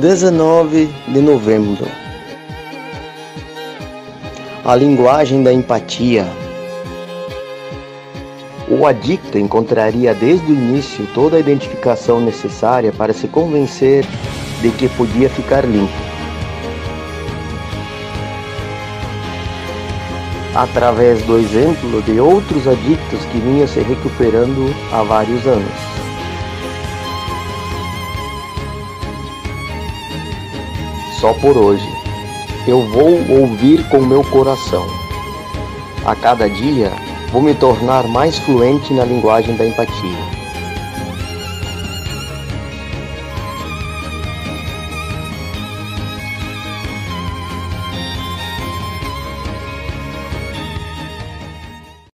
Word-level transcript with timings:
19 0.00 0.88
de 1.06 1.20
novembro. 1.20 1.86
A 4.64 4.74
linguagem 4.74 5.44
da 5.44 5.52
empatia. 5.52 6.26
O 8.68 8.86
adicto 8.86 9.38
encontraria 9.38 10.12
desde 10.12 10.50
o 10.50 10.54
início 10.54 11.06
toda 11.14 11.36
a 11.36 11.40
identificação 11.40 12.20
necessária 12.20 12.92
para 12.92 13.12
se 13.12 13.28
convencer 13.28 14.04
de 14.60 14.70
que 14.70 14.88
podia 14.88 15.30
ficar 15.30 15.64
limpo. 15.64 15.92
Através 20.56 21.22
do 21.22 21.38
exemplo 21.38 22.02
de 22.02 22.18
outros 22.18 22.66
adictos 22.66 23.24
que 23.26 23.38
vinham 23.38 23.68
se 23.68 23.80
recuperando 23.80 24.74
há 24.92 25.04
vários 25.04 25.46
anos. 25.46 25.93
Só 31.24 31.32
por 31.32 31.56
hoje, 31.56 31.88
eu 32.68 32.82
vou 32.82 33.40
ouvir 33.40 33.88
com 33.88 33.98
meu 33.98 34.22
coração. 34.24 34.86
A 36.04 36.14
cada 36.14 36.50
dia, 36.50 36.92
vou 37.32 37.40
me 37.40 37.54
tornar 37.54 38.06
mais 38.06 38.36
fluente 38.40 38.92
na 38.92 39.06
linguagem 39.06 39.56
da 39.56 39.66
empatia. 39.66 40.43